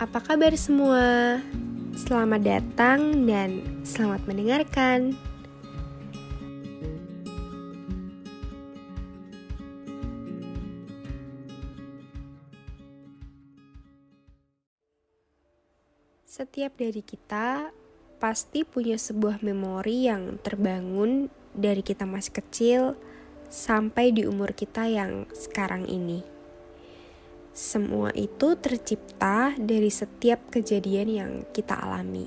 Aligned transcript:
Apa 0.00 0.16
kabar 0.16 0.56
semua? 0.56 1.36
Selamat 1.92 2.40
datang 2.40 3.28
dan 3.28 3.60
selamat 3.84 4.24
mendengarkan. 4.24 5.12
Setiap 16.24 16.80
dari 16.80 17.04
kita 17.04 17.68
pasti 18.16 18.64
punya 18.64 18.96
sebuah 18.96 19.44
memori 19.44 20.08
yang 20.08 20.40
terbangun 20.40 21.28
dari 21.52 21.84
kita 21.84 22.08
masih 22.08 22.40
kecil 22.40 22.80
sampai 23.52 24.16
di 24.16 24.24
umur 24.24 24.56
kita 24.56 24.88
yang 24.88 25.28
sekarang 25.36 25.84
ini. 25.84 26.39
Semua 27.60 28.08
itu 28.16 28.56
tercipta 28.56 29.52
dari 29.60 29.92
setiap 29.92 30.48
kejadian 30.48 31.08
yang 31.12 31.32
kita 31.52 31.76
alami. 31.76 32.24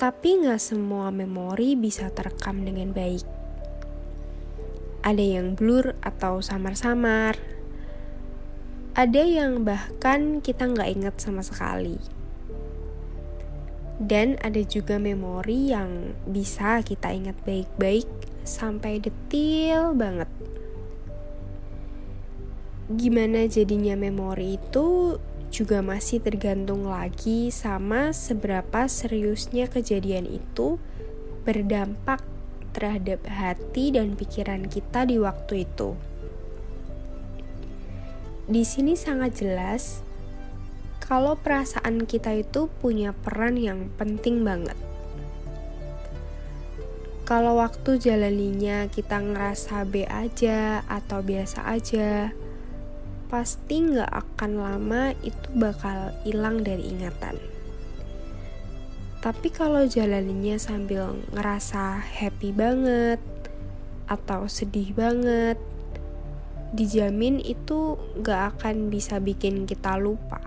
Tapi 0.00 0.40
gak 0.40 0.56
semua 0.56 1.12
memori 1.12 1.76
bisa 1.76 2.08
terekam 2.08 2.64
dengan 2.64 2.96
baik. 2.96 3.28
Ada 5.04 5.20
yang 5.20 5.52
blur 5.52 6.00
atau 6.00 6.40
samar-samar. 6.40 7.36
Ada 8.96 9.22
yang 9.28 9.68
bahkan 9.68 10.40
kita 10.40 10.64
gak 10.72 10.88
ingat 10.88 11.20
sama 11.20 11.44
sekali. 11.44 12.00
Dan 14.00 14.40
ada 14.40 14.64
juga 14.64 14.96
memori 14.96 15.76
yang 15.76 16.16
bisa 16.24 16.80
kita 16.80 17.12
ingat 17.12 17.36
baik-baik 17.44 18.08
sampai 18.48 18.96
detil 18.96 19.92
banget. 19.92 20.57
Gimana 22.88 23.44
jadinya 23.44 23.92
memori 24.00 24.56
itu 24.56 25.20
juga 25.52 25.84
masih 25.84 26.24
tergantung 26.24 26.88
lagi 26.88 27.52
sama 27.52 28.16
seberapa 28.16 28.88
seriusnya 28.88 29.68
kejadian 29.68 30.24
itu 30.24 30.80
berdampak 31.44 32.24
terhadap 32.72 33.24
hati 33.28 33.92
dan 33.92 34.16
pikiran 34.16 34.64
kita 34.72 35.04
di 35.04 35.20
waktu 35.20 35.68
itu. 35.68 36.00
Di 38.48 38.64
sini 38.64 38.96
sangat 38.96 39.44
jelas 39.44 40.00
kalau 41.04 41.36
perasaan 41.36 42.08
kita 42.08 42.32
itu 42.40 42.72
punya 42.80 43.12
peran 43.12 43.60
yang 43.60 43.92
penting 44.00 44.44
banget 44.44 44.76
kalau 47.28 47.60
waktu 47.60 48.00
jalaninya 48.00 48.88
kita 48.88 49.20
ngerasa 49.20 49.84
B 49.84 50.08
aja 50.08 50.80
atau 50.88 51.20
biasa 51.20 51.60
aja, 51.68 52.32
pasti 53.28 53.84
nggak 53.84 54.08
akan 54.08 54.52
lama 54.56 55.12
itu 55.20 55.48
bakal 55.54 56.10
hilang 56.24 56.64
dari 56.64 56.88
ingatan. 56.88 57.36
Tapi 59.18 59.52
kalau 59.52 59.84
jalaninya 59.84 60.56
sambil 60.56 61.12
ngerasa 61.36 62.00
happy 62.00 62.50
banget 62.56 63.20
atau 64.08 64.48
sedih 64.48 64.96
banget, 64.96 65.60
dijamin 66.72 67.36
itu 67.40 68.00
nggak 68.20 68.56
akan 68.56 68.88
bisa 68.88 69.20
bikin 69.20 69.68
kita 69.68 70.00
lupa. 70.00 70.40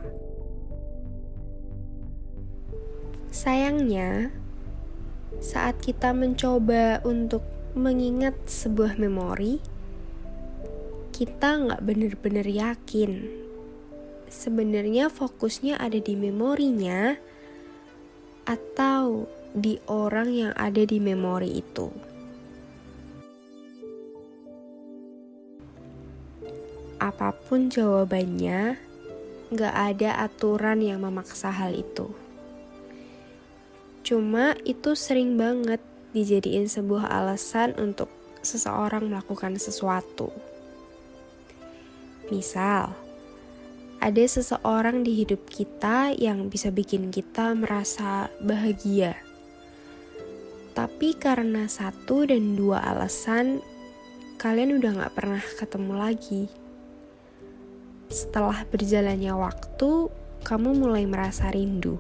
Sayangnya, 3.32 4.34
saat 5.40 5.80
kita 5.80 6.12
mencoba 6.12 7.00
untuk 7.08 7.46
mengingat 7.74 8.36
sebuah 8.48 9.00
memori, 9.00 9.64
kita 11.22 11.54
nggak 11.54 11.86
bener-bener 11.86 12.50
yakin. 12.50 13.30
Sebenarnya 14.26 15.06
fokusnya 15.06 15.78
ada 15.78 16.02
di 16.02 16.18
memorinya 16.18 17.14
atau 18.42 19.30
di 19.54 19.78
orang 19.86 20.34
yang 20.34 20.54
ada 20.58 20.82
di 20.82 20.98
memori 20.98 21.62
itu. 21.62 21.94
Apa 26.98 27.38
pun 27.38 27.70
jawabannya, 27.70 28.82
nggak 29.54 29.76
ada 29.78 30.26
aturan 30.26 30.82
yang 30.82 31.06
memaksa 31.06 31.54
hal 31.54 31.78
itu. 31.78 32.10
Cuma 34.02 34.58
itu 34.66 34.98
sering 34.98 35.38
banget 35.38 35.86
dijadiin 36.18 36.66
sebuah 36.66 37.14
alasan 37.14 37.78
untuk 37.78 38.10
seseorang 38.42 39.06
melakukan 39.06 39.62
sesuatu. 39.62 40.50
Misal, 42.32 42.96
ada 44.00 44.24
seseorang 44.24 45.04
di 45.04 45.20
hidup 45.20 45.52
kita 45.52 46.16
yang 46.16 46.48
bisa 46.48 46.72
bikin 46.72 47.12
kita 47.12 47.52
merasa 47.52 48.32
bahagia. 48.40 49.20
Tapi 50.72 51.20
karena 51.20 51.68
satu 51.68 52.24
dan 52.24 52.56
dua 52.56 52.80
alasan, 52.80 53.60
kalian 54.40 54.80
udah 54.80 55.04
gak 55.04 55.14
pernah 55.20 55.44
ketemu 55.60 55.94
lagi. 56.00 56.44
Setelah 58.08 58.64
berjalannya 58.72 59.36
waktu, 59.36 60.08
kamu 60.48 60.80
mulai 60.80 61.04
merasa 61.04 61.52
rindu. 61.52 62.00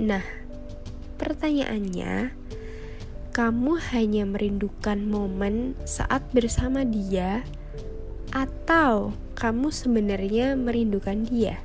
Nah, 0.00 0.40
Pertanyaannya, 1.20 2.32
kamu 3.36 3.72
hanya 3.92 4.24
merindukan 4.24 5.04
momen 5.04 5.76
saat 5.84 6.24
bersama 6.32 6.80
dia, 6.80 7.44
atau 8.30 9.10
kamu 9.34 9.74
sebenarnya 9.74 10.54
merindukan 10.54 11.26
dia? 11.26 11.58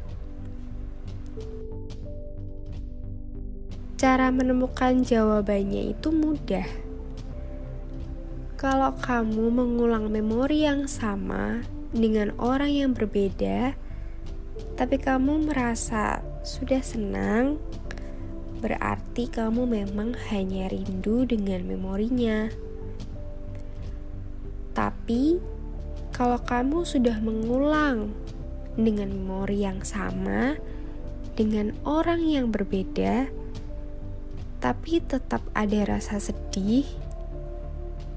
Cara 3.96 4.30
menemukan 4.30 5.02
jawabannya 5.02 5.96
itu 5.96 6.12
mudah. 6.12 6.68
Kalau 8.60 8.92
kamu 8.98 9.52
mengulang 9.54 10.10
memori 10.10 10.66
yang 10.66 10.90
sama 10.90 11.64
dengan 11.96 12.34
orang 12.42 12.72
yang 12.74 12.92
berbeda, 12.92 13.78
tapi 14.76 14.96
kamu 15.00 15.48
merasa 15.48 16.20
sudah 16.44 16.84
senang 16.84 17.62
berarti 18.66 19.30
kamu 19.30 19.68
memang 19.68 20.18
hanya 20.32 20.72
rindu 20.74 21.28
dengan 21.30 21.70
memorinya. 21.70 22.50
Tapi, 24.74 25.40
kalau 26.16 26.40
kamu 26.40 26.88
sudah 26.88 27.20
mengulang 27.20 28.16
dengan 28.80 29.12
memori 29.12 29.68
yang 29.68 29.84
sama 29.84 30.56
dengan 31.36 31.76
orang 31.84 32.24
yang 32.24 32.56
berbeda, 32.56 33.28
tapi 34.64 35.04
tetap 35.04 35.44
ada 35.52 35.84
rasa 35.84 36.16
sedih, 36.24 36.88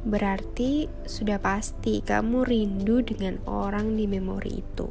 berarti 0.07 0.87
sudah 1.11 1.43
pasti 1.43 1.99
kamu 1.99 2.47
rindu 2.47 3.03
dengan 3.03 3.43
orang 3.51 3.99
di 3.99 4.07
memori 4.07 4.63
itu. 4.63 4.87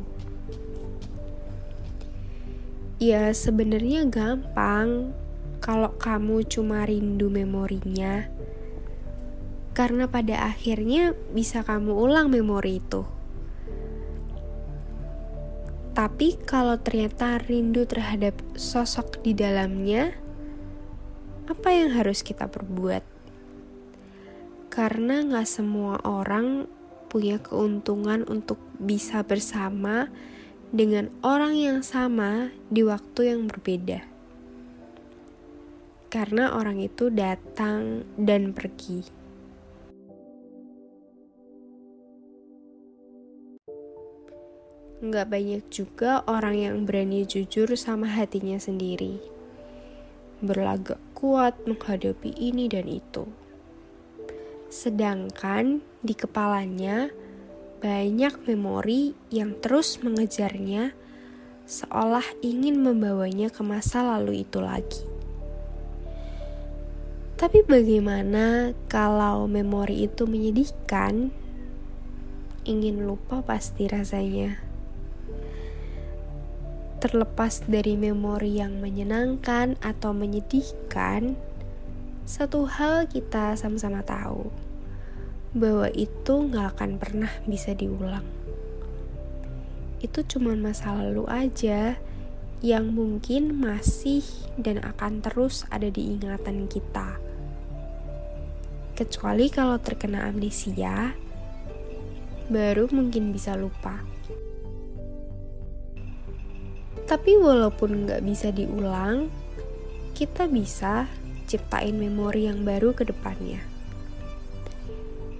Ya, 3.00 3.31
sebenarnya 3.31 4.03
gampang 4.12 5.16
kalau 5.63 5.95
kamu 5.95 6.44
cuma 6.44 6.84
rindu 6.84 7.31
memorinya, 7.31 8.28
karena 9.77 10.09
pada 10.09 10.49
akhirnya 10.49 11.13
bisa 11.38 11.61
kamu 11.61 11.93
ulang 11.93 12.33
memori 12.33 12.81
itu. 12.81 13.05
Tapi 15.93 16.41
kalau 16.49 16.81
ternyata 16.81 17.38
rindu 17.38 17.85
terhadap 17.85 18.33
sosok 18.57 19.21
di 19.21 19.38
dalamnya, 19.38 20.17
apa 21.45 21.69
yang 21.69 21.93
harus 21.93 22.25
kita 22.25 22.49
perbuat? 22.49 23.05
Karena 24.73 25.21
gak 25.21 25.45
semua 25.45 26.01
orang 26.01 26.65
punya 27.06 27.38
keuntungan 27.38 28.25
untuk 28.25 28.57
bisa 28.81 29.21
bersama 29.21 30.09
dengan 30.74 31.13
orang 31.21 31.53
yang 31.53 31.79
sama 31.85 32.50
di 32.74 32.81
waktu 32.81 33.29
yang 33.29 33.45
berbeda 33.45 34.18
karena 36.07 36.56
orang 36.56 36.79
itu 36.79 37.12
datang 37.12 38.07
dan 38.15 38.56
pergi. 38.56 39.16
Nggak 44.97 45.29
banyak 45.29 45.63
juga 45.69 46.25
orang 46.25 46.57
yang 46.57 46.75
berani 46.89 47.21
jujur 47.21 47.69
sama 47.77 48.09
hatinya 48.09 48.57
sendiri. 48.57 49.21
Berlagak 50.41 50.97
kuat 51.13 51.53
menghadapi 51.69 52.33
ini 52.33 52.65
dan 52.65 52.89
itu. 52.89 53.29
Sedangkan 54.73 55.85
di 56.01 56.17
kepalanya 56.17 57.13
banyak 57.77 58.41
memori 58.49 59.13
yang 59.29 59.53
terus 59.61 60.01
mengejarnya 60.01 60.97
seolah 61.69 62.25
ingin 62.41 62.81
membawanya 62.81 63.53
ke 63.53 63.61
masa 63.61 64.01
lalu 64.01 64.41
itu 64.50 64.57
lagi. 64.57 65.05
Tapi 67.38 67.61
bagaimana 67.69 68.73
kalau 68.89 69.45
memori 69.45 70.09
itu 70.09 70.25
menyedihkan? 70.25 71.29
Ingin 72.65 73.05
lupa 73.05 73.45
pasti 73.45 73.85
rasanya. 73.85 74.66
Terlepas 77.07 77.63
dari 77.63 77.95
memori 77.95 78.59
yang 78.59 78.83
menyenangkan 78.83 79.80
atau 79.80 80.12
menyedihkan, 80.12 81.39
satu 82.27 82.68
hal 82.68 83.07
kita 83.07 83.56
sama-sama 83.56 84.04
tahu 84.04 84.51
bahwa 85.56 85.88
itu 85.95 86.51
nggak 86.51 86.75
akan 86.75 87.00
pernah 87.00 87.31
bisa 87.48 87.71
diulang. 87.71 88.27
Itu 90.04 90.27
cuma 90.27 90.51
masa 90.59 90.92
lalu 91.00 91.24
aja 91.31 91.95
yang 92.59 92.92
mungkin 92.92 93.56
masih 93.56 94.27
dan 94.60 94.83
akan 94.83 95.24
terus 95.24 95.63
ada 95.71 95.88
di 95.88 96.12
ingatan 96.12 96.68
kita. 96.68 97.15
Kecuali 99.00 99.48
kalau 99.48 99.80
terkena 99.80 100.27
amnesia, 100.27 101.15
baru 102.51 102.92
mungkin 102.92 103.31
bisa 103.31 103.56
lupa. 103.56 104.16
Tapi 107.07 107.39
walaupun 107.39 108.04
nggak 108.04 108.19
bisa 108.27 108.51
diulang, 108.51 109.31
kita 110.12 110.44
bisa 110.51 111.07
ciptain 111.48 111.95
memori 111.95 112.51
yang 112.51 112.68
baru 112.68 112.92
ke 112.92 113.07
depannya. 113.07 113.63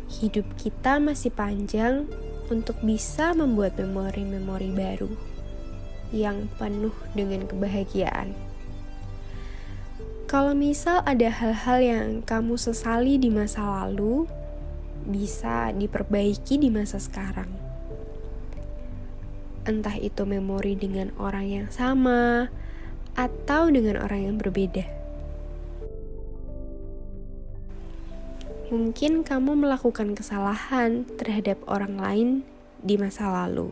Hidup 0.08 0.48
kita 0.56 1.04
masih 1.04 1.36
panjang 1.36 2.08
untuk 2.48 2.80
bisa 2.80 3.36
membuat 3.36 3.76
memori-memori 3.76 4.72
baru 4.72 5.12
yang 6.16 6.48
penuh 6.56 6.96
dengan 7.12 7.44
kebahagiaan. 7.44 8.32
Kalau 10.32 10.56
misal 10.56 11.04
ada 11.04 11.28
hal-hal 11.28 11.80
yang 11.84 12.08
kamu 12.24 12.56
sesali 12.56 13.20
di 13.20 13.28
masa 13.28 13.84
lalu, 13.84 14.24
bisa 15.04 15.76
diperbaiki 15.76 16.64
di 16.64 16.72
masa 16.72 16.96
sekarang 16.96 17.67
entah 19.68 20.00
itu 20.00 20.24
memori 20.24 20.80
dengan 20.80 21.12
orang 21.20 21.44
yang 21.44 21.68
sama 21.68 22.48
atau 23.20 23.68
dengan 23.68 24.00
orang 24.00 24.32
yang 24.32 24.36
berbeda. 24.40 24.88
Mungkin 28.72 29.24
kamu 29.28 29.60
melakukan 29.60 30.16
kesalahan 30.16 31.04
terhadap 31.20 31.60
orang 31.68 32.00
lain 32.00 32.30
di 32.84 32.96
masa 33.00 33.28
lalu, 33.28 33.72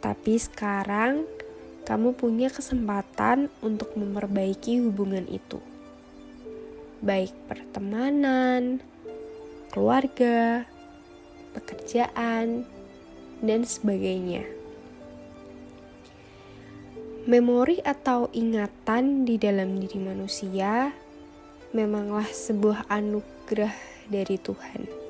tapi 0.00 0.40
sekarang 0.40 1.28
kamu 1.84 2.16
punya 2.16 2.48
kesempatan 2.48 3.52
untuk 3.60 3.92
memperbaiki 4.00 4.80
hubungan 4.88 5.28
itu, 5.28 5.60
baik 7.04 7.36
pertemanan, 7.44 8.80
keluarga, 9.68 10.64
pekerjaan, 11.52 12.64
dan 13.44 13.68
sebagainya. 13.68 14.48
Memori 17.24 17.80
atau 17.80 18.28
ingatan 18.32 19.24
di 19.24 19.40
dalam 19.40 19.80
diri 19.80 19.96
manusia 19.96 20.92
memanglah 21.72 22.28
sebuah 22.28 22.88
anugerah 22.92 23.72
dari 24.12 24.36
Tuhan 24.36 25.04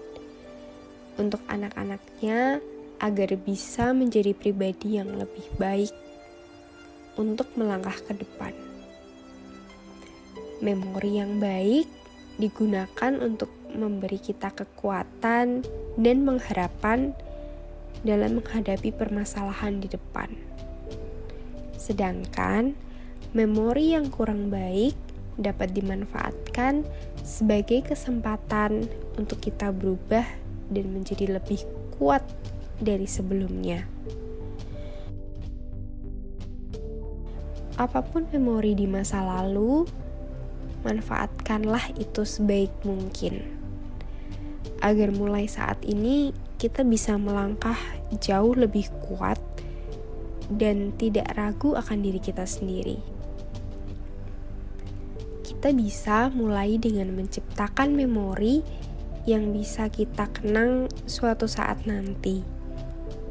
untuk 1.19 1.43
anak-anaknya 1.51 2.63
agar 3.03 3.31
bisa 3.39 3.91
menjadi 3.91 4.31
pribadi 4.31 5.03
yang 5.03 5.11
lebih 5.19 5.43
baik 5.59 5.91
untuk 7.19 7.51
melangkah 7.59 7.95
ke 7.99 8.15
depan. 8.15 8.55
Memori 10.63 11.19
yang 11.19 11.43
baik 11.43 11.91
digunakan 12.39 13.13
untuk 13.23 13.51
memberi 13.75 14.23
kita 14.23 14.55
kekuatan 14.55 15.67
dan 15.99 16.17
mengharapan 16.23 17.15
dalam 18.03 18.43
menghadapi 18.43 18.91
permasalahan 18.91 19.79
di 19.79 19.87
depan. 19.87 20.33
Sedangkan 21.79 22.75
memori 23.37 23.95
yang 23.95 24.11
kurang 24.11 24.51
baik 24.51 24.97
dapat 25.39 25.75
dimanfaatkan 25.75 26.87
sebagai 27.23 27.83
kesempatan 27.87 28.87
untuk 29.19 29.43
kita 29.43 29.71
berubah 29.75 30.27
dan 30.71 30.87
menjadi 30.91 31.39
lebih 31.39 31.63
kuat 31.99 32.23
dari 32.79 33.07
sebelumnya. 33.07 33.87
Apa 37.75 38.07
pun 38.07 38.31
memori 38.31 38.79
di 38.79 38.87
masa 38.87 39.19
lalu, 39.27 39.83
manfaatkanlah 40.87 41.91
itu 41.99 42.23
sebaik 42.23 42.71
mungkin 42.87 43.43
agar 44.85 45.11
mulai 45.17 45.49
saat 45.49 45.81
ini 45.83 46.37
kita 46.65 46.81
bisa 46.81 47.21
melangkah 47.21 47.77
jauh 48.25 48.57
lebih 48.57 48.89
kuat 49.05 49.37
dan 50.49 50.97
tidak 50.97 51.29
ragu 51.37 51.77
akan 51.77 52.01
diri 52.01 52.17
kita 52.17 52.49
sendiri. 52.49 52.97
Kita 55.45 55.77
bisa 55.77 56.33
mulai 56.33 56.81
dengan 56.81 57.13
menciptakan 57.21 57.93
memori 57.93 58.65
yang 59.29 59.53
bisa 59.53 59.93
kita 59.93 60.33
kenang 60.33 60.89
suatu 61.05 61.45
saat 61.45 61.85
nanti 61.85 62.41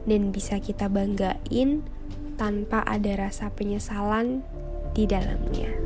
dan 0.05 0.29
bisa 0.29 0.61
kita 0.61 0.85
banggain 0.85 1.81
tanpa 2.37 2.85
ada 2.85 3.17
rasa 3.17 3.49
penyesalan 3.49 4.45
di 4.93 5.09
dalamnya. 5.09 5.82